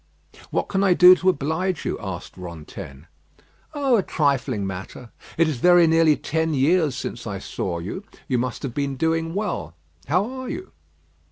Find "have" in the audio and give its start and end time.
8.63-8.73